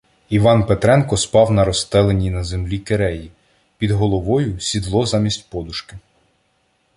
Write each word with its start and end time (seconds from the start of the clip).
Іван 0.29 0.65
Петренко 0.65 1.17
спав 1.17 1.51
на 1.51 1.63
розстеленій 1.65 2.29
на 2.29 2.43
землі 2.43 2.79
киреї, 2.79 3.31
під 3.77 3.91
головою— 3.91 4.59
сідло 4.59 5.05
замість 5.05 5.49
подушки. 5.49 5.97